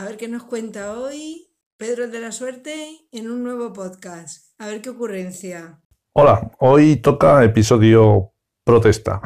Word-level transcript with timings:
A 0.00 0.04
ver 0.04 0.16
qué 0.16 0.28
nos 0.28 0.44
cuenta 0.44 0.94
hoy 0.94 1.50
Pedro 1.76 2.08
de 2.08 2.20
la 2.20 2.32
Suerte 2.32 2.72
en 3.12 3.30
un 3.30 3.44
nuevo 3.44 3.74
podcast. 3.74 4.58
A 4.58 4.66
ver 4.66 4.80
qué 4.80 4.88
ocurrencia. 4.88 5.78
Hola, 6.14 6.52
hoy 6.58 6.96
toca 6.96 7.44
episodio 7.44 8.32
protesta. 8.64 9.20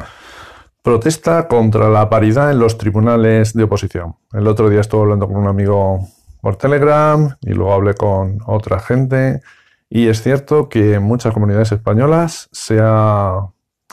Protesta 0.81 1.47
contra 1.47 1.87
la 1.87 2.09
paridad 2.09 2.51
en 2.51 2.59
los 2.59 2.77
tribunales 2.77 3.53
de 3.53 3.63
oposición. 3.63 4.17
El 4.33 4.47
otro 4.47 4.69
día 4.69 4.81
estuve 4.81 5.03
hablando 5.03 5.27
con 5.27 5.37
un 5.37 5.47
amigo 5.47 6.09
por 6.41 6.57
Telegram 6.57 7.37
y 7.39 7.53
luego 7.53 7.71
hablé 7.71 7.93
con 7.93 8.39
otra 8.45 8.81
gente 8.81 9.39
y 9.89 10.09
es 10.09 10.21
cierto 10.23 10.67
que 10.67 10.95
en 10.95 11.03
muchas 11.03 11.33
comunidades 11.33 11.71
españolas 11.71 12.49
se 12.51 12.79
ha 12.81 13.47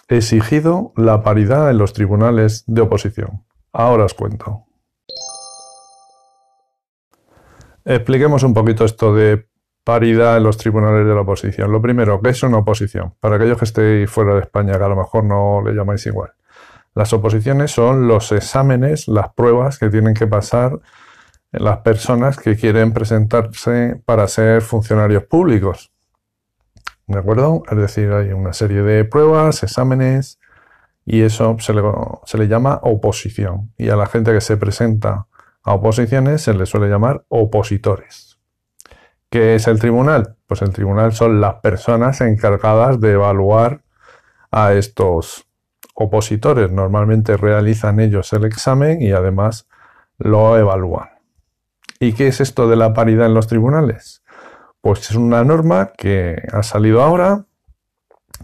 exigido 0.09 0.93
la 0.97 1.23
paridad 1.23 1.71
en 1.71 1.79
los 1.79 1.93
tribunales 1.93 2.65
de 2.67 2.81
oposición. 2.81 3.45
Ahora 3.73 4.05
os 4.05 4.15
cuento. 4.15 4.65
Expliquemos 7.85 8.43
un 8.43 8.55
poquito 8.55 8.85
esto 8.85 9.15
de 9.15 9.47
paridad 9.85 10.37
en 10.37 10.45
los 10.45 10.57
tribunales 10.57 11.07
de 11.07 11.15
la 11.15 11.23
oposición. 11.23 11.73
Lo 11.73 11.83
primero, 11.83 12.21
¿qué 12.21 12.31
es 12.31 12.43
una 12.43 12.59
oposición? 12.59 13.15
Para 13.21 13.37
aquellos 13.37 13.59
que 13.59 13.65
estéis 13.65 14.11
fuera 14.11 14.35
de 14.35 14.41
España, 14.41 14.79
que 14.79 14.85
a 14.85 14.89
lo 14.89 14.97
mejor 14.97 15.25
no 15.25 15.63
le 15.65 15.73
llamáis 15.73 16.07
igual. 16.07 16.33
Las 16.95 17.13
oposiciones 17.13 17.71
son 17.71 18.07
los 18.07 18.33
exámenes, 18.33 19.09
las 19.09 19.33
pruebas 19.33 19.79
que 19.79 19.89
tienen 19.89 20.15
que 20.15 20.27
pasar 20.27 20.79
las 21.53 21.79
personas 21.79 22.39
que 22.39 22.57
quieren 22.57 22.93
presentarse 22.93 24.01
para 24.07 24.27
ser 24.27 24.63
funcionarios 24.63 25.25
públicos. 25.25 25.93
¿De 27.07 27.19
acuerdo? 27.19 27.63
Es 27.71 27.77
decir, 27.77 28.11
hay 28.13 28.33
una 28.33 28.55
serie 28.55 28.83
de 28.83 29.05
pruebas, 29.05 29.63
exámenes, 29.63 30.39
y 31.05 31.23
eso 31.23 31.57
se 31.59 31.75
le, 31.75 31.83
se 32.25 32.39
le 32.39 32.49
llama 32.49 32.81
oposición. 32.83 33.73
Y 33.77 33.91
a 33.91 33.97
la 33.97 34.07
gente 34.07 34.33
que 34.33 34.41
se 34.41 34.57
presenta 34.57 35.27
a 35.65 35.75
oposiciones 35.75 36.43
se 36.43 36.55
le 36.55 36.67
suele 36.67 36.89
llamar 36.89 37.25
opositores. 37.29 38.39
¿Qué 39.31 39.55
es 39.55 39.67
el 39.67 39.79
tribunal? 39.79 40.37
Pues 40.47 40.61
el 40.63 40.73
tribunal 40.73 41.13
son 41.13 41.41
las 41.41 41.55
personas 41.57 42.21
encargadas 42.21 43.01
de 43.01 43.13
evaluar 43.13 43.83
a 44.51 44.75
estos 44.75 45.47
opositores. 45.95 46.71
Normalmente 46.71 47.37
realizan 47.37 48.01
ellos 48.01 48.33
el 48.33 48.45
examen 48.45 49.01
y 49.01 49.13
además 49.13 49.69
lo 50.19 50.59
evalúan. 50.59 51.09
¿Y 51.99 52.13
qué 52.13 52.29
es 52.29 52.41
esto 52.41 52.69
de 52.69 52.77
la 52.77 52.93
paridad 52.93 53.27
en 53.27 53.35
los 53.35 53.47
tribunales? 53.47 54.23
Pues 54.81 55.11
es 55.11 55.17
una 55.17 55.45
norma 55.45 55.93
que 55.97 56.43
ha 56.53 56.63
salido 56.63 57.01
ahora, 57.01 57.47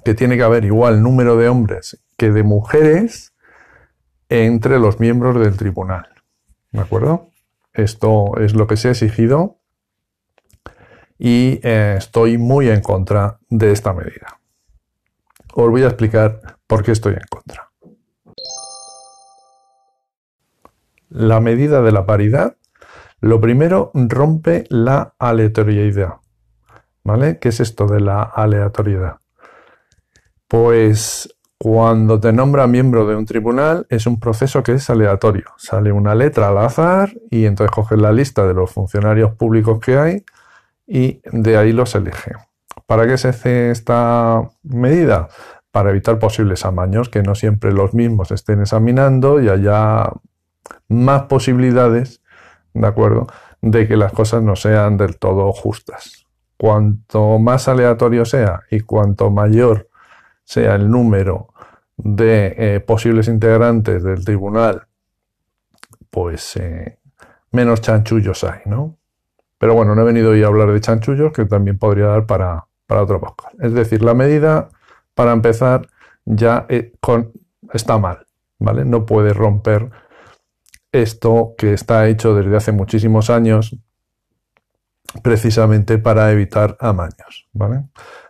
que 0.04 0.14
tiene 0.14 0.36
que 0.36 0.44
haber 0.44 0.64
igual 0.64 1.02
número 1.02 1.36
de 1.36 1.48
hombres 1.48 2.00
que 2.16 2.30
de 2.30 2.44
mujeres 2.44 3.34
entre 4.28 4.78
los 4.78 5.00
miembros 5.00 5.38
del 5.38 5.56
tribunal. 5.56 6.17
¿De 6.72 6.80
acuerdo? 6.80 7.28
Esto 7.72 8.38
es 8.38 8.54
lo 8.54 8.66
que 8.66 8.76
se 8.76 8.88
ha 8.88 8.90
exigido 8.90 9.58
y 11.18 11.60
eh, 11.62 11.96
estoy 11.98 12.38
muy 12.38 12.68
en 12.68 12.80
contra 12.80 13.38
de 13.48 13.72
esta 13.72 13.92
medida. 13.92 14.38
Os 15.54 15.70
voy 15.70 15.82
a 15.82 15.88
explicar 15.88 16.58
por 16.66 16.82
qué 16.82 16.92
estoy 16.92 17.14
en 17.14 17.26
contra. 17.28 17.70
La 21.08 21.40
medida 21.40 21.82
de 21.82 21.92
la 21.92 22.04
paridad, 22.04 22.56
lo 23.20 23.40
primero, 23.40 23.90
rompe 23.94 24.64
la 24.68 25.14
aleatoriedad. 25.18 26.16
¿Vale? 27.02 27.38
¿Qué 27.38 27.48
es 27.48 27.60
esto 27.60 27.86
de 27.86 28.00
la 28.00 28.22
aleatoriedad? 28.22 29.16
Pues 30.46 31.37
cuando 31.58 32.20
te 32.20 32.32
nombra 32.32 32.68
miembro 32.68 33.04
de 33.04 33.16
un 33.16 33.26
tribunal 33.26 33.84
es 33.90 34.06
un 34.06 34.20
proceso 34.20 34.62
que 34.62 34.72
es 34.72 34.88
aleatorio. 34.90 35.46
Sale 35.56 35.90
una 35.90 36.14
letra 36.14 36.48
al 36.48 36.58
azar 36.58 37.12
y 37.30 37.46
entonces 37.46 37.74
coges 37.74 38.00
la 38.00 38.12
lista 38.12 38.46
de 38.46 38.54
los 38.54 38.70
funcionarios 38.70 39.34
públicos 39.34 39.80
que 39.80 39.98
hay 39.98 40.24
y 40.86 41.20
de 41.32 41.56
ahí 41.56 41.72
los 41.72 41.96
elige. 41.96 42.32
¿Para 42.86 43.08
qué 43.08 43.18
se 43.18 43.28
hace 43.28 43.72
esta 43.72 44.48
medida? 44.62 45.28
Para 45.72 45.90
evitar 45.90 46.20
posibles 46.20 46.64
amaños, 46.64 47.08
que 47.08 47.22
no 47.22 47.34
siempre 47.34 47.72
los 47.72 47.92
mismos 47.92 48.30
estén 48.30 48.60
examinando 48.60 49.40
y 49.40 49.48
haya 49.48 50.12
más 50.88 51.22
posibilidades, 51.22 52.22
¿de 52.72 52.86
acuerdo?, 52.86 53.26
de 53.60 53.88
que 53.88 53.96
las 53.96 54.12
cosas 54.12 54.42
no 54.44 54.54
sean 54.54 54.96
del 54.96 55.18
todo 55.18 55.52
justas. 55.52 56.24
Cuanto 56.56 57.38
más 57.40 57.66
aleatorio 57.66 58.24
sea 58.24 58.60
y 58.70 58.80
cuanto 58.80 59.30
mayor 59.30 59.87
sea 60.48 60.76
el 60.76 60.90
número 60.90 61.52
de 61.98 62.54
eh, 62.56 62.80
posibles 62.80 63.28
integrantes 63.28 64.02
del 64.02 64.24
tribunal, 64.24 64.86
pues 66.08 66.56
eh, 66.56 66.98
menos 67.50 67.82
chanchullos 67.82 68.44
hay, 68.44 68.60
¿no? 68.64 68.96
Pero 69.58 69.74
bueno, 69.74 69.94
no 69.94 70.00
he 70.00 70.04
venido 70.06 70.30
hoy 70.30 70.42
a 70.42 70.46
hablar 70.46 70.72
de 70.72 70.80
chanchullos, 70.80 71.34
que 71.34 71.44
también 71.44 71.78
podría 71.78 72.06
dar 72.06 72.24
para, 72.24 72.64
otro 72.88 73.20
podcast. 73.20 73.60
Es 73.60 73.74
decir, 73.74 74.02
la 74.02 74.14
medida, 74.14 74.70
para 75.14 75.32
empezar, 75.32 75.86
ya 76.24 76.64
eh, 76.70 76.94
está 77.74 77.98
mal, 77.98 78.24
¿vale? 78.58 78.86
No 78.86 79.04
puede 79.04 79.34
romper 79.34 79.90
esto 80.92 81.52
que 81.58 81.74
está 81.74 82.08
hecho 82.08 82.34
desde 82.34 82.56
hace 82.56 82.72
muchísimos 82.72 83.28
años 83.28 83.76
precisamente 85.22 85.98
para 85.98 86.32
evitar 86.32 86.78
amaños, 86.80 87.48
¿vale? 87.52 87.84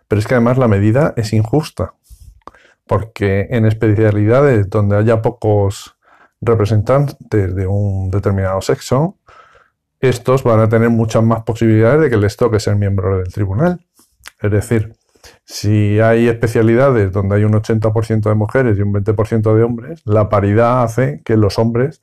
Pero 0.09 0.19
es 0.19 0.27
que 0.27 0.35
además 0.35 0.59
la 0.59 0.67
medida 0.67 1.15
es 1.17 1.33
injusta, 1.33 1.95
porque 2.89 3.47
en 3.51 3.67
especialidades 3.67 4.69
donde 4.69 4.97
haya 4.97 5.23
pocos 5.23 5.97
representantes 6.41 7.55
de 7.55 7.67
un 7.67 8.11
determinado 8.11 8.61
sexo, 8.61 9.19
estos 10.01 10.43
van 10.43 10.61
a 10.61 10.69
tener 10.69 10.91
muchas 10.91 11.23
más 11.23 11.43
posibilidades 11.43 12.01
de 12.01 12.11
que 12.11 12.17
les 12.17 12.37
toque 12.37 12.61
ser 12.61 12.77
miembro 12.77 13.19
del 13.19 13.33
tribunal. 13.33 13.85
Es 14.41 14.51
decir, 14.51 14.95
si 15.45 16.01
hay 16.01 16.29
especialidades 16.29 17.13
donde 17.13 17.37
hay 17.37 17.45
un 17.45 17.53
80% 17.53 18.29
de 18.29 18.35
mujeres 18.35 18.79
y 18.79 18.83
un 18.83 18.93
20% 18.93 19.55
de 19.55 19.63
hombres, 19.63 20.03
la 20.05 20.29
paridad 20.29 20.83
hace 20.83 21.23
que 21.25 21.37
los 21.37 21.59
hombres 21.59 22.01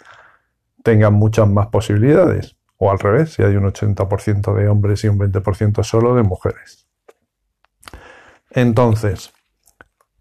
tengan 0.83 1.13
muchas 1.13 1.49
más 1.49 1.67
posibilidades. 1.67 2.57
O 2.77 2.91
al 2.91 2.99
revés, 2.99 3.33
si 3.33 3.43
hay 3.43 3.55
un 3.55 3.63
80% 3.63 4.53
de 4.53 4.67
hombres 4.67 5.03
y 5.03 5.07
un 5.07 5.17
20% 5.17 5.83
solo 5.83 6.15
de 6.15 6.23
mujeres. 6.23 6.87
Entonces, 8.51 9.33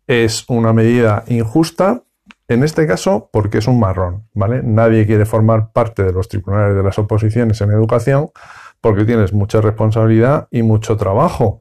es 0.07 0.45
una 0.49 0.73
medida 0.73 1.25
injusta, 1.29 2.03
en 2.49 2.63
este 2.63 2.87
caso 2.87 3.31
porque 3.33 3.59
es 3.59 3.67
un 3.67 3.81
marrón, 3.81 4.29
¿vale? 4.35 4.63
Nadie 4.63 5.07
quiere 5.07 5.25
formar 5.25 5.73
parte 5.73 6.03
de 6.05 6.13
los 6.13 6.29
tribunales 6.29 6.77
de 6.77 6.83
las 6.83 6.99
oposiciones 6.99 7.61
en 7.61 7.71
educación 7.71 8.31
porque 8.81 9.05
tienes 9.05 9.33
mucha 9.33 9.61
responsabilidad 9.61 10.47
y 10.51 10.63
mucho 10.63 10.97
trabajo. 10.97 11.61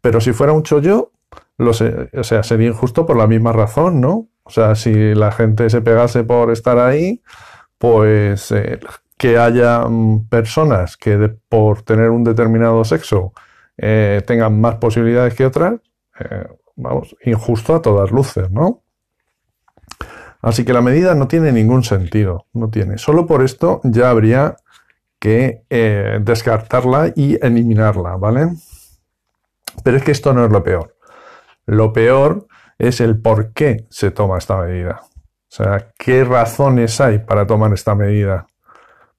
Pero 0.00 0.20
si 0.20 0.32
fuera 0.32 0.54
un 0.54 0.62
chollo, 0.62 1.12
lo 1.58 1.72
o 1.72 2.24
sea, 2.24 2.42
sería 2.42 2.68
injusto 2.68 3.04
por 3.04 3.16
la 3.16 3.26
misma 3.26 3.52
razón, 3.52 4.00
¿no? 4.00 4.28
O 4.44 4.50
sea, 4.50 4.74
si 4.74 5.14
la 5.14 5.30
gente 5.30 5.68
se 5.68 5.82
pegase 5.82 6.24
por 6.24 6.50
estar 6.50 6.78
ahí, 6.78 7.22
pues 7.76 8.50
eh, 8.52 8.80
que 9.18 9.36
haya 9.36 9.80
mm, 9.80 10.28
personas 10.28 10.96
que 10.96 11.36
por 11.48 11.82
tener 11.82 12.10
un 12.10 12.24
determinado 12.24 12.82
sexo 12.84 13.32
eh, 13.76 14.22
tengan 14.26 14.60
más 14.60 14.76
posibilidades 14.76 15.34
que 15.34 15.44
otras, 15.44 15.74
eh, 16.20 16.46
vamos, 16.78 17.16
injusto 17.24 17.74
a 17.74 17.82
todas 17.82 18.10
luces, 18.10 18.50
¿no? 18.50 18.82
Así 20.40 20.64
que 20.64 20.72
la 20.72 20.80
medida 20.80 21.14
no 21.14 21.26
tiene 21.26 21.52
ningún 21.52 21.82
sentido, 21.82 22.46
no 22.52 22.70
tiene. 22.70 22.98
Solo 22.98 23.26
por 23.26 23.42
esto 23.42 23.80
ya 23.84 24.10
habría 24.10 24.56
que 25.18 25.64
eh, 25.68 26.20
descartarla 26.22 27.12
y 27.14 27.44
eliminarla, 27.44 28.16
¿vale? 28.16 28.52
Pero 29.82 29.96
es 29.96 30.04
que 30.04 30.12
esto 30.12 30.32
no 30.32 30.44
es 30.44 30.50
lo 30.50 30.62
peor. 30.62 30.96
Lo 31.66 31.92
peor 31.92 32.46
es 32.78 33.00
el 33.00 33.20
por 33.20 33.52
qué 33.52 33.86
se 33.90 34.12
toma 34.12 34.38
esta 34.38 34.56
medida. 34.56 35.00
O 35.02 35.50
sea, 35.50 35.88
¿qué 35.98 36.22
razones 36.24 37.00
hay 37.00 37.18
para 37.18 37.46
tomar 37.46 37.72
esta 37.72 37.96
medida? 37.96 38.46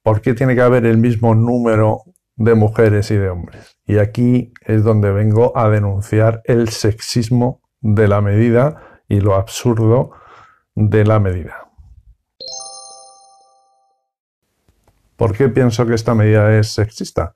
¿Por 0.02 0.22
qué 0.22 0.34
tiene 0.34 0.56
que 0.56 0.62
haber 0.62 0.86
el 0.86 0.98
mismo 0.98 1.36
número 1.36 2.04
de 2.40 2.56
mujeres 2.56 3.12
y 3.12 3.18
de 3.18 3.30
hombres. 3.30 3.78
Y 3.86 3.98
aquí 4.00 4.54
es 4.62 4.84
donde 4.84 5.12
vengo 5.12 5.56
a 5.58 5.70
denunciar 5.70 6.42
el 6.46 6.70
sexismo 6.70 7.62
de 7.82 8.08
la 8.08 8.22
medida 8.22 9.02
y 9.10 9.20
lo 9.20 9.36
absurdo 9.36 10.12
de 10.74 11.06
la 11.06 11.20
medida. 11.20 11.70
¿Por 15.18 15.36
qué 15.36 15.50
pienso 15.50 15.86
que 15.86 15.96
esta 15.96 16.16
medida 16.16 16.58
es 16.58 16.70
sexista? 16.72 17.36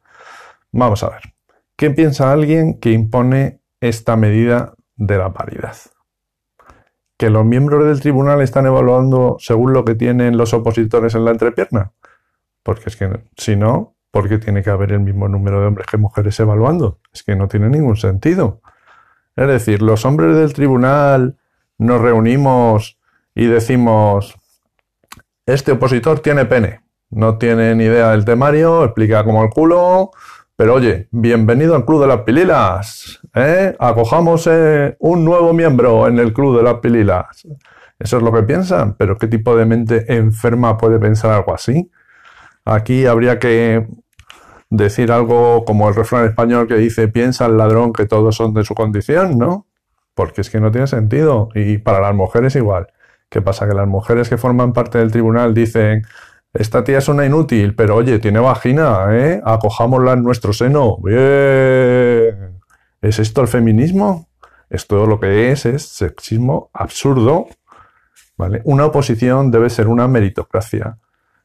Vamos 0.72 1.04
a 1.04 1.10
ver. 1.10 1.34
¿Qué 1.76 1.92
piensa 1.92 2.32
alguien 2.32 2.80
que 2.80 2.92
impone 2.92 3.60
esta 3.82 4.16
medida 4.16 4.74
de 4.96 5.18
la 5.18 5.34
paridad? 5.34 5.76
¿Que 7.18 7.30
los 7.30 7.44
miembros 7.44 7.86
del 7.86 8.00
tribunal 8.00 8.42
están 8.42 8.68
evaluando 8.68 9.36
según 9.40 9.74
lo 9.74 9.84
que 9.84 9.96
tienen 9.96 10.38
los 10.38 10.54
opositores 10.54 11.14
en 11.14 11.26
la 11.26 11.32
entrepierna? 11.32 11.92
Porque 12.64 12.84
es 12.86 12.96
que 12.96 13.24
si 13.36 13.58
no, 13.58 13.93
¿por 14.14 14.30
qué 14.30 14.38
tiene 14.38 14.62
que 14.62 14.70
haber 14.70 14.92
el 14.92 15.00
mismo 15.00 15.28
número 15.28 15.60
de 15.60 15.66
hombres 15.66 15.88
que 15.88 15.98
mujeres 15.98 16.40
evaluando? 16.40 17.00
Es 17.12 17.24
que 17.24 17.36
no 17.36 17.48
tiene 17.48 17.68
ningún 17.68 17.98
sentido. 17.98 18.62
Es 19.36 19.48
decir, 19.48 19.82
los 19.82 20.06
hombres 20.06 20.36
del 20.36 20.54
tribunal 20.54 21.36
nos 21.80 22.00
reunimos 22.00 23.00
y 23.34 23.48
decimos, 23.48 24.36
este 25.48 25.72
opositor 25.72 26.20
tiene 26.20 26.46
pene, 26.46 26.82
no 27.10 27.40
tiene 27.40 27.74
ni 27.74 27.86
idea 27.86 28.12
del 28.12 28.24
temario, 28.24 28.84
explica 28.84 29.24
como 29.24 29.44
el 29.44 29.50
culo, 29.50 30.12
pero 30.56 30.76
oye, 30.76 31.08
bienvenido 31.10 31.76
al 31.76 31.84
Club 31.84 32.02
de 32.02 32.08
las 32.08 32.22
Pililas. 32.22 33.20
¿eh? 33.34 33.76
Acojamos 33.80 34.46
eh, 34.46 34.96
un 35.00 35.26
nuevo 35.26 35.54
miembro 35.54 36.08
en 36.08 36.20
el 36.20 36.34
Club 36.34 36.58
de 36.58 36.64
las 36.64 36.76
Pililas. 36.76 37.48
Eso 37.98 38.18
es 38.18 38.24
lo 38.24 38.32
que 38.32 38.44
piensan, 38.44 38.94
pero 38.94 39.18
¿qué 39.18 39.28
tipo 39.28 39.58
de 39.58 39.66
mente 39.66 40.06
enferma 40.14 40.78
puede 40.78 41.00
pensar 41.00 41.32
algo 41.32 41.56
así? 41.56 41.90
Aquí 42.64 43.08
habría 43.08 43.40
que 43.40 43.88
decir 44.74 45.12
algo 45.12 45.66
como 45.66 45.88
el 45.88 45.96
refrán 45.96 46.26
español 46.26 46.68
que 46.68 46.76
dice 46.76 47.08
piensa 47.08 47.46
el 47.46 47.58
ladrón 47.58 47.94
que 47.94 48.06
todos 48.06 48.36
son 48.36 48.54
de 48.54 48.64
su 48.64 48.74
condición, 48.74 49.38
¿no? 49.38 49.68
Porque 50.16 50.42
es 50.42 50.50
que 50.50 50.60
no 50.60 50.72
tiene 50.72 50.88
sentido. 50.88 51.50
Y 51.54 51.78
para 51.78 52.02
las 52.02 52.16
mujeres 52.16 52.56
igual. 52.56 52.88
¿Qué 53.30 53.42
pasa? 53.42 53.68
Que 53.68 53.76
las 53.76 53.88
mujeres 53.88 54.30
que 54.30 54.38
forman 54.38 54.74
parte 54.74 54.98
del 54.98 55.12
tribunal 55.12 55.54
dicen, 55.54 56.04
esta 56.54 56.84
tía 56.84 57.00
es 57.00 57.08
una 57.08 57.26
inútil, 57.26 57.76
pero 57.76 57.96
oye, 57.96 58.20
tiene 58.20 58.40
vagina, 58.40 59.08
¿eh? 59.12 59.42
Acojámosla 59.44 60.14
en 60.14 60.24
nuestro 60.24 60.54
seno. 60.54 60.98
Bien. 60.98 62.60
¿Es 63.02 63.20
esto 63.20 63.42
el 63.42 63.48
feminismo? 63.48 64.28
Esto 64.70 65.06
lo 65.06 65.20
que 65.20 65.52
es 65.52 65.66
es 65.66 65.84
sexismo 65.84 66.72
absurdo. 66.74 67.48
¿Vale? 68.38 68.62
Una 68.66 68.86
oposición 68.86 69.52
debe 69.52 69.70
ser 69.70 69.88
una 69.88 70.08
meritocracia. 70.08 70.98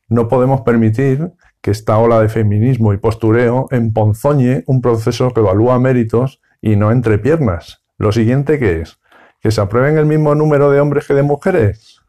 No 0.08 0.28
podemos 0.28 0.62
permitir 0.62 1.32
que 1.60 1.70
esta 1.70 1.98
ola 1.98 2.20
de 2.20 2.28
feminismo 2.28 2.92
y 2.92 2.98
postureo 2.98 3.66
emponzoñe 3.70 4.64
un 4.66 4.80
proceso 4.80 5.32
que 5.32 5.40
evalúa 5.40 5.78
méritos 5.78 6.40
y 6.60 6.76
no 6.76 6.90
entre 6.90 7.18
piernas. 7.18 7.84
Lo 7.96 8.12
siguiente 8.12 8.58
que 8.58 8.80
es, 8.80 9.00
que 9.40 9.50
se 9.50 9.60
aprueben 9.60 9.98
el 9.98 10.06
mismo 10.06 10.34
número 10.34 10.70
de 10.70 10.80
hombres 10.80 11.06
que 11.06 11.14
de 11.14 11.22
mujeres. 11.22 12.00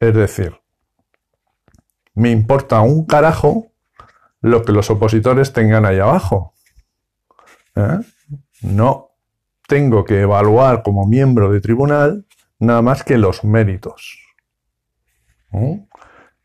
Es 0.00 0.14
decir, 0.14 0.60
me 2.14 2.30
importa 2.30 2.80
un 2.80 3.06
carajo 3.06 3.72
lo 4.40 4.62
que 4.64 4.72
los 4.72 4.90
opositores 4.90 5.52
tengan 5.52 5.86
ahí 5.86 5.98
abajo. 5.98 6.54
¿Eh? 7.74 8.00
No 8.62 9.10
tengo 9.66 10.04
que 10.04 10.20
evaluar 10.20 10.82
como 10.82 11.06
miembro 11.06 11.50
de 11.50 11.60
tribunal 11.60 12.26
nada 12.58 12.82
más 12.82 13.02
que 13.02 13.18
los 13.18 13.44
méritos. 13.44 14.18
¿Eh? 15.52 15.86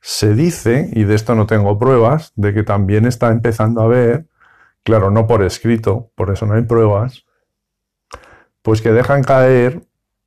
Se 0.01 0.33
dice, 0.33 0.89
y 0.93 1.03
de 1.03 1.15
esto 1.15 1.35
no 1.35 1.45
tengo 1.45 1.77
pruebas, 1.77 2.31
de 2.35 2.53
que 2.53 2.63
también 2.63 3.05
está 3.05 3.29
empezando 3.29 3.81
a 3.81 3.85
haber, 3.85 4.27
claro, 4.83 5.11
no 5.11 5.27
por 5.27 5.43
escrito, 5.43 6.11
por 6.15 6.31
eso 6.31 6.45
no 6.45 6.55
hay 6.55 6.63
pruebas, 6.63 7.25
pues 8.61 8.81
que 8.81 8.91
dejan 8.91 9.23
caer 9.23 9.83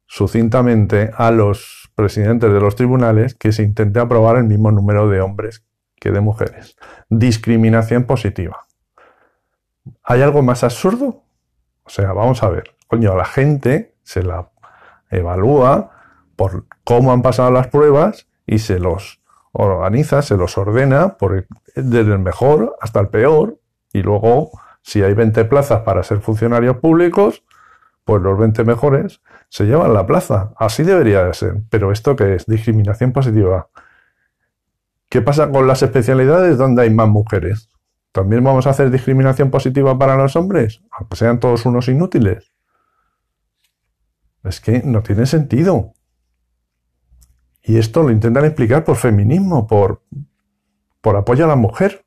sucintamente 0.06 1.10
a 1.16 1.30
los 1.30 1.90
presidentes 1.94 2.52
de 2.52 2.60
los 2.60 2.76
tribunales 2.76 3.34
que 3.34 3.52
se 3.52 3.62
intente 3.62 4.00
aprobar 4.00 4.36
el 4.36 4.44
mismo 4.44 4.70
número 4.70 5.08
de 5.08 5.20
hombres 5.20 5.64
que 5.98 6.10
de 6.10 6.20
mujeres. 6.20 6.76
Discriminación 7.08 8.04
positiva. 8.04 8.66
¿Hay 10.02 10.20
algo 10.20 10.42
más 10.42 10.64
absurdo? 10.64 11.22
O 11.84 11.90
sea, 11.90 12.12
vamos 12.12 12.42
a 12.42 12.48
ver. 12.48 12.74
Coño, 12.88 13.16
la 13.16 13.24
gente 13.24 13.94
se 14.02 14.22
la 14.22 14.50
evalúa 15.10 15.90
por 16.36 16.66
cómo 16.84 17.12
han 17.12 17.22
pasado 17.22 17.50
las 17.50 17.68
pruebas 17.68 18.28
y 18.46 18.58
se 18.58 18.78
los 18.78 19.21
organiza, 19.52 20.22
se 20.22 20.36
los 20.36 20.56
ordena 20.58 21.16
por, 21.16 21.46
desde 21.74 22.12
el 22.12 22.18
mejor 22.18 22.76
hasta 22.80 23.00
el 23.00 23.08
peor 23.08 23.58
y 23.92 24.02
luego 24.02 24.50
si 24.82 25.02
hay 25.02 25.14
20 25.14 25.44
plazas 25.44 25.82
para 25.82 26.02
ser 26.02 26.20
funcionarios 26.20 26.78
públicos, 26.78 27.44
pues 28.04 28.20
los 28.22 28.38
20 28.38 28.64
mejores 28.64 29.20
se 29.48 29.64
llevan 29.64 29.94
la 29.94 30.06
plaza. 30.06 30.52
Así 30.56 30.82
debería 30.82 31.24
de 31.24 31.34
ser. 31.34 31.62
Pero 31.70 31.92
esto 31.92 32.16
que 32.16 32.34
es 32.34 32.46
discriminación 32.46 33.12
positiva. 33.12 33.68
¿Qué 35.08 35.22
pasa 35.22 35.50
con 35.50 35.66
las 35.66 35.82
especialidades 35.82 36.58
donde 36.58 36.82
hay 36.82 36.90
más 36.90 37.08
mujeres? 37.08 37.68
¿También 38.12 38.42
vamos 38.42 38.66
a 38.66 38.70
hacer 38.70 38.90
discriminación 38.90 39.50
positiva 39.50 39.98
para 39.98 40.16
los 40.16 40.36
hombres? 40.36 40.82
Aunque 40.90 41.16
sean 41.16 41.38
todos 41.38 41.64
unos 41.64 41.88
inútiles. 41.88 42.52
Es 44.42 44.60
que 44.60 44.82
no 44.84 45.02
tiene 45.02 45.26
sentido. 45.26 45.92
Y 47.62 47.78
esto 47.78 48.02
lo 48.02 48.10
intentan 48.10 48.44
explicar 48.44 48.84
por 48.84 48.96
feminismo, 48.96 49.66
por, 49.66 50.02
por 51.00 51.16
apoyo 51.16 51.44
a 51.44 51.48
la 51.48 51.56
mujer. 51.56 52.04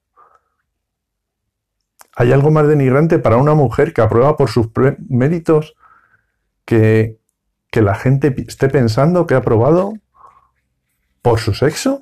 ¿Hay 2.16 2.31
algo 2.31 2.52
más 2.52 2.68
denigrante 2.68 3.19
para 3.19 3.38
una 3.38 3.54
mujer 3.54 3.94
que 3.94 4.02
aprueba 4.02 4.38
por 4.38 4.50
sus 4.50 4.69
méritos 5.10 5.75
que, 6.66 7.19
que 7.72 7.81
la 7.81 7.96
gente 7.96 8.34
esté 8.48 8.69
pensando 8.69 9.28
que 9.28 9.34
ha 9.34 9.40
aprobado 9.40 9.94
por 11.22 11.40
su 11.40 11.54
sexo? 11.54 12.02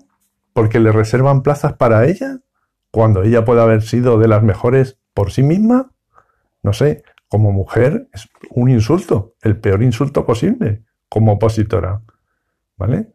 ¿Porque 0.53 0.79
le 0.79 0.91
reservan 0.91 1.41
plazas 1.41 1.73
para 1.73 2.05
ella? 2.05 2.39
Cuando 2.91 3.23
ella 3.23 3.44
puede 3.44 3.61
haber 3.61 3.81
sido 3.81 4.19
de 4.19 4.27
las 4.27 4.44
mejores 4.44 5.00
por 5.13 5.31
sí 5.31 5.41
misma? 5.41 5.91
No 6.61 6.73
sé, 6.73 7.03
como 7.27 7.51
mujer 7.51 8.07
es 8.13 8.29
un 8.51 8.69
insulto, 8.69 9.33
el 9.41 9.57
peor 9.59 9.81
insulto 9.81 10.25
posible, 10.25 10.83
como 11.09 11.33
opositora. 11.33 12.01
¿Vale? 12.77 13.13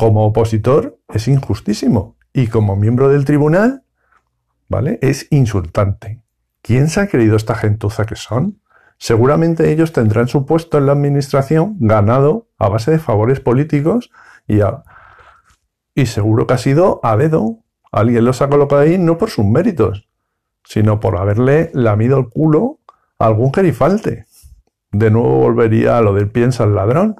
Como 0.00 0.24
opositor 0.24 0.98
es 1.12 1.28
injustísimo 1.28 2.16
y 2.32 2.46
como 2.46 2.74
miembro 2.74 3.10
del 3.10 3.26
tribunal, 3.26 3.82
¿vale? 4.66 4.98
Es 5.02 5.26
insultante. 5.28 6.22
¿Quién 6.62 6.88
se 6.88 7.00
ha 7.00 7.06
creído 7.06 7.36
esta 7.36 7.54
gentuza 7.54 8.06
que 8.06 8.16
son? 8.16 8.62
Seguramente 8.96 9.70
ellos 9.70 9.92
tendrán 9.92 10.26
su 10.26 10.46
puesto 10.46 10.78
en 10.78 10.86
la 10.86 10.92
administración 10.92 11.76
ganado 11.80 12.48
a 12.56 12.70
base 12.70 12.92
de 12.92 12.98
favores 12.98 13.40
políticos 13.40 14.10
y, 14.48 16.06
seguro 16.06 16.46
que 16.46 16.54
ha 16.54 16.58
sido 16.58 17.00
a 17.02 17.18
dedo. 17.18 17.58
Alguien 17.92 18.24
los 18.24 18.40
ha 18.40 18.48
colocado 18.48 18.80
ahí 18.80 18.96
no 18.96 19.18
por 19.18 19.28
sus 19.28 19.44
méritos, 19.44 20.08
sino 20.64 20.98
por 20.98 21.18
haberle 21.18 21.70
lamido 21.74 22.18
el 22.18 22.30
culo 22.30 22.78
a 23.18 23.26
algún 23.26 23.52
gerifalte. 23.52 24.24
De 24.92 25.10
nuevo 25.10 25.40
volvería 25.40 25.98
a 25.98 26.00
lo 26.00 26.14
del 26.14 26.30
piensa 26.30 26.64
el 26.64 26.74
ladrón 26.74 27.16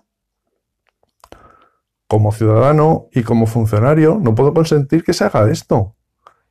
como 2.10 2.32
ciudadano 2.32 3.06
y 3.12 3.22
como 3.22 3.46
funcionario 3.46 4.18
no 4.20 4.34
puedo 4.34 4.52
consentir 4.52 5.04
que 5.04 5.12
se 5.12 5.22
haga 5.22 5.48
esto. 5.48 5.94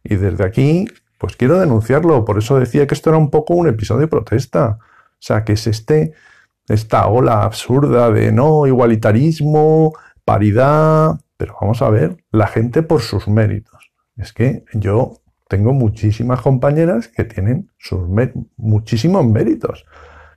Y 0.06 0.15
desde 0.15 0.45
aquí, 0.45 0.88
pues 1.17 1.35
quiero 1.35 1.59
denunciarlo. 1.59 2.23
Por 2.23 2.38
eso 2.38 2.57
decía 2.57 2.88
que 2.88 2.95
esto 2.95 3.09
era 3.09 3.19
un 3.19 3.29
poco 3.29 3.56
un 3.56 3.67
episodio 3.67 4.00
de 4.00 4.07
protesta. 4.07 4.77
O 4.79 5.17
sea, 5.19 5.44
que 5.44 5.53
es 5.53 5.67
este, 5.67 6.13
esta 6.69 7.07
ola 7.07 7.44
absurda 7.44 8.09
de 8.09 8.31
no, 8.31 8.67
igualitarismo, 8.67 9.91
paridad. 10.23 11.19
Pero 11.35 11.57
vamos 11.59 11.81
a 11.81 11.89
ver, 11.89 12.23
la 12.31 12.47
gente 12.47 12.81
por 12.81 13.01
sus 13.01 13.27
méritos. 13.27 13.91
Es 14.16 14.31
que 14.31 14.63
yo 14.73 15.16
tengo 15.49 15.73
muchísimas 15.73 16.39
compañeras 16.39 17.09
que 17.09 17.25
tienen 17.25 17.69
sus 17.78 18.07
muchísimos 18.56 19.25
méritos. 19.28 19.85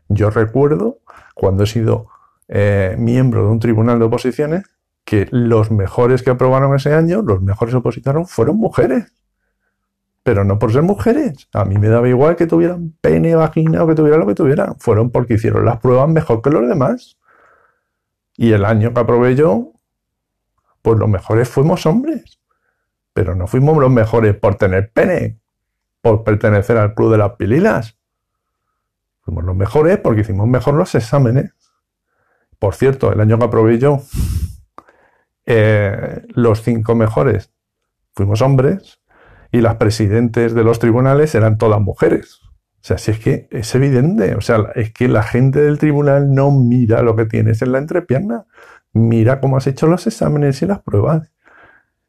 Yo 0.09 0.31
recuerdo 0.31 0.99
cuando 1.37 1.62
he 1.62 1.69
sido 1.69 2.09
eh, 2.49 2.97
miembro 2.99 3.45
de 3.45 3.50
un 3.50 3.61
tribunal 3.61 4.00
de 4.00 4.07
oposiciones 4.07 4.72
que 5.04 5.26
los 5.30 5.71
mejores 5.71 6.23
que 6.23 6.30
aprobaron 6.30 6.75
ese 6.75 6.94
año, 6.94 7.23
los 7.23 7.42
mejores 7.42 7.75
opositores, 7.75 8.30
fueron 8.30 8.56
mujeres. 8.56 9.12
Pero 10.23 10.44
no 10.44 10.59
por 10.59 10.73
ser 10.73 10.82
mujeres. 10.82 11.49
A 11.52 11.64
mí 11.64 11.78
me 11.78 11.88
daba 11.88 12.09
igual 12.09 12.37
que 12.37 12.47
tuvieran 12.47 12.94
pene, 13.00 13.35
vagina 13.35 13.82
o 13.82 13.88
que 13.88 13.94
tuvieran 13.94 14.21
lo 14.21 14.26
que 14.26 14.35
tuvieran. 14.35 14.76
Fueron 14.78 15.11
porque 15.11 15.35
hicieron 15.35 15.64
las 15.64 15.80
pruebas 15.80 16.09
mejor 16.09 16.42
que 16.42 16.50
los 16.50 16.68
demás. 16.68 17.18
Y 18.37 18.52
el 18.52 18.64
año 18.64 18.94
que 18.94 19.00
aprobé 19.00 19.35
yo, 19.35 19.73
pues 20.80 20.99
los 20.99 21.09
mejores 21.09 21.49
fuimos 21.49 21.85
hombres. 21.87 22.40
Pero 23.12 23.35
no 23.35 23.47
fuimos 23.47 23.76
los 23.78 23.90
mejores 23.90 24.37
por 24.37 24.54
tener 24.54 24.92
pene, 24.92 25.38
por 26.00 26.23
pertenecer 26.23 26.76
al 26.76 26.94
club 26.94 27.12
de 27.12 27.18
las 27.18 27.32
pililas. 27.32 27.99
Fuimos 29.23 29.44
los 29.44 29.56
mejores 29.56 29.99
porque 29.99 30.23
hicimos 30.23 30.47
mejor 30.49 30.75
los 30.75 30.94
exámenes. 30.94 31.52
Por 32.59 32.75
cierto, 32.75 33.12
el 33.12 33.21
año 33.21 33.38
que 33.38 33.44
aprobé 33.44 33.78
yo, 33.78 34.00
eh, 35.47 36.23
los 36.29 36.63
cinco 36.63 36.95
mejores 36.95 37.51
fuimos 38.15 38.43
hombres 38.43 39.01
y 39.51 39.61
las 39.61 39.77
presidentes 39.77 40.55
de 40.55 40.65
los 40.65 40.79
tribunales 40.79 41.35
eran 41.35 41.59
todas 41.59 41.81
mujeres. 41.81 42.41
O 42.45 42.85
sea, 42.85 42.99
si 42.99 43.13
es 43.13 43.19
que 43.19 43.49
es 43.51 43.75
evidente, 43.75 44.35
o 44.35 44.41
sea, 44.41 44.73
es 44.75 44.93
que 44.93 45.09
la 45.09 45.23
gente 45.23 45.61
del 45.61 45.79
tribunal 45.79 46.35
no 46.35 46.51
mira 46.51 47.03
lo 47.03 47.15
que 47.15 47.27
tienes 47.27 47.63
en 47.63 47.73
la 47.73 47.79
entrepierna, 47.79 48.47
mira 48.93 49.41
cómo 49.41 49.57
has 49.57 49.67
hecho 49.67 49.87
los 49.87 50.07
exámenes 50.07 50.63
y 50.63 50.67
las 50.67 50.81
pruebas. 50.81 51.31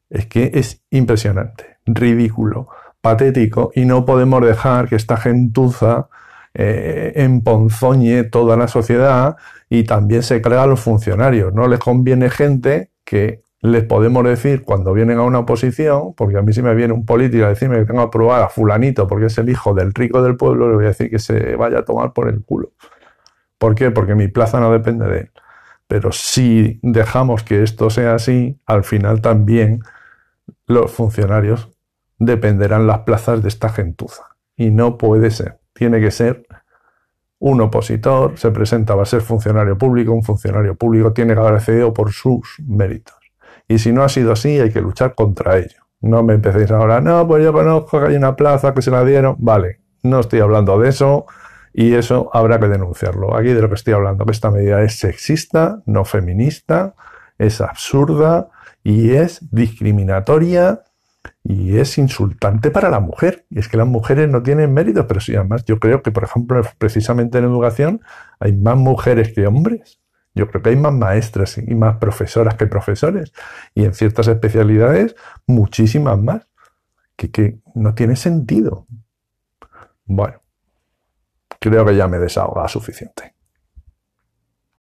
Es 0.10 0.26
que 0.26 0.52
es 0.54 0.84
impresionante, 0.90 1.78
ridículo, 1.86 2.70
patético 3.02 3.72
y 3.76 3.86
no 3.86 4.06
podemos 4.06 4.42
dejar 4.46 4.88
que 4.88 4.96
esta 4.96 5.18
gentuza 5.18 6.08
eh, 6.54 7.14
emponzoñe 7.16 8.24
toda 8.24 8.56
la 8.56 8.68
sociedad 8.68 9.36
y 9.70 9.84
también 9.84 10.24
se 10.24 10.42
crea 10.42 10.64
a 10.64 10.68
los 10.68 10.80
funcionarios. 10.80 11.54
No 11.54 11.68
les 11.68 11.80
conviene 11.80 12.30
gente 12.30 12.93
que 13.04 13.42
les 13.62 13.86
podemos 13.86 14.24
decir 14.26 14.64
cuando 14.64 14.94
vienen 14.94 15.20
a 15.20 15.24
una 15.24 15.40
oposición, 15.40 16.14
porque 16.16 16.38
a 16.38 16.42
mí 16.42 16.52
si 16.52 16.62
me 16.62 16.76
viene 16.76 16.94
un 16.94 17.06
político 17.06 17.46
a 17.46 17.50
decirme 17.50 17.78
que 17.78 17.86
tengo 17.86 18.02
que 18.02 18.08
aprobar 18.08 18.44
a 18.44 18.50
fulanito 18.50 19.08
porque 19.08 19.28
es 19.28 19.38
el 19.38 19.50
hijo 19.50 19.74
del 19.74 19.94
rico 19.94 20.22
del 20.22 20.36
pueblo, 20.36 20.70
le 20.70 20.76
voy 20.76 20.86
a 20.86 20.90
decir 20.90 21.10
que 21.10 21.20
se 21.20 21.56
vaya 21.56 21.80
a 21.80 21.86
tomar 21.86 22.12
por 22.12 22.28
el 22.28 22.44
culo. 22.44 22.74
¿Por 23.58 23.76
qué? 23.76 23.92
Porque 23.92 24.16
mi 24.16 24.28
plaza 24.28 24.60
no 24.60 24.72
depende 24.72 25.08
de 25.08 25.20
él. 25.20 25.32
Pero 25.88 26.12
si 26.12 26.80
dejamos 26.82 27.44
que 27.44 27.64
esto 27.64 27.90
sea 27.90 28.16
así, 28.16 28.60
al 28.66 28.84
final 28.84 29.22
también 29.22 29.82
los 30.66 30.92
funcionarios 30.92 31.70
dependerán 32.20 32.88
las 32.88 33.00
plazas 33.00 33.42
de 33.42 33.48
esta 33.48 33.70
gentuza. 33.70 34.24
Y 34.58 34.72
no 34.72 34.98
puede 34.98 35.32
ser. 35.32 35.60
Tiene 35.74 36.02
que 36.02 36.12
ser 36.12 36.46
un 37.46 37.60
opositor, 37.60 38.38
se 38.38 38.52
presenta, 38.52 38.94
a 38.94 39.06
ser 39.06 39.20
funcionario 39.20 39.78
público, 39.78 40.14
un 40.14 40.24
funcionario 40.24 40.76
público 40.76 41.12
tiene 41.12 41.34
que 41.34 41.42
haber 41.42 41.56
accedido 41.56 41.94
por 41.94 42.14
sus 42.14 42.56
méritos. 42.66 43.18
Y 43.68 43.80
si 43.80 43.92
no 43.92 44.02
ha 44.04 44.08
sido 44.08 44.32
así, 44.32 44.62
hay 44.62 44.72
que 44.72 44.80
luchar 44.80 45.14
contra 45.14 45.58
ello. 45.58 45.84
No 46.00 46.24
me 46.24 46.36
empecéis 46.36 46.72
ahora, 46.72 47.02
no, 47.02 47.28
pues 47.28 47.44
yo 47.44 47.52
conozco 47.52 48.00
que 48.00 48.08
hay 48.08 48.16
una 48.16 48.38
plaza 48.38 48.74
que 48.74 48.82
se 48.82 48.92
la 48.92 49.04
dieron. 49.04 49.36
Vale, 49.40 49.82
no 50.04 50.22
estoy 50.22 50.40
hablando 50.40 50.80
de 50.80 50.88
eso 50.88 51.26
y 51.74 51.96
eso 51.96 52.30
habrá 52.32 52.62
que 52.62 52.70
denunciarlo. 52.70 53.36
Aquí 53.36 53.50
de 53.50 53.62
lo 53.62 53.68
que 53.68 53.76
estoy 53.76 53.94
hablando, 53.94 54.26
que 54.26 54.32
esta 54.32 54.50
medida 54.50 54.82
es 54.82 54.98
sexista, 54.98 55.82
no 55.86 56.06
feminista, 56.06 56.96
es 57.38 57.60
absurda 57.60 58.52
y 58.86 59.16
es 59.16 59.46
discriminatoria 59.52 60.84
y 61.44 61.78
es 61.78 61.98
insultante 61.98 62.72
para 62.72 62.90
la 62.90 63.02
mujer. 63.02 63.46
Y 63.50 63.60
es 63.60 63.68
que 63.68 63.78
las 63.78 63.88
mujeres 63.88 64.30
no 64.30 64.42
tienen 64.42 64.74
méritos, 64.74 65.06
pero 65.08 65.20
sí, 65.20 65.36
además 65.36 65.66
yo 65.66 65.80
creo 65.80 66.02
que, 66.02 66.12
por 66.12 66.24
ejemplo, 66.24 66.62
precisamente 66.78 67.38
en 67.38 67.44
educación 67.44 68.02
hay 68.40 68.54
más 68.54 68.78
mujeres 68.78 69.34
que 69.34 69.46
hombres. 69.46 70.00
Yo 70.34 70.48
creo 70.48 70.64
que 70.64 70.70
hay 70.70 70.78
más 70.78 70.94
maestras 70.94 71.58
y 71.58 71.76
más 71.76 71.98
profesoras 71.98 72.56
que 72.56 72.66
profesores. 72.66 73.34
Y 73.76 73.84
en 73.84 73.94
ciertas 73.94 74.28
especialidades, 74.28 75.16
muchísimas 75.46 76.18
más. 76.20 76.48
Que, 77.16 77.30
que 77.30 77.60
no 77.76 77.94
tiene 77.94 78.16
sentido. 78.16 78.88
Bueno, 80.06 80.42
creo 81.60 81.86
que 81.86 81.96
ya 81.96 82.08
me 82.08 82.18
desahoga 82.18 82.68
suficiente. 82.68 83.36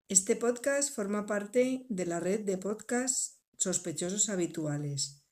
Este 0.08 0.34
podcast 0.36 0.94
forma 0.94 1.26
parte 1.26 1.84
de 1.90 2.06
la 2.06 2.18
red 2.18 2.40
de 2.40 2.56
podcasts 2.56 3.42
sospechosos 3.58 4.30
habituales 4.30 5.25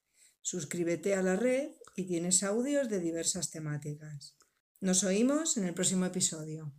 Suscríbete 0.44 1.14
a 1.14 1.22
la 1.22 1.36
red 1.36 1.70
y 1.96 2.04
tienes 2.04 2.42
audios 2.42 2.90
de 2.90 3.00
diversas 3.00 3.50
temáticas. 3.50 4.36
Nos 4.78 5.02
oímos 5.02 5.56
en 5.56 5.64
el 5.64 5.72
próximo 5.72 6.04
episodio. 6.04 6.70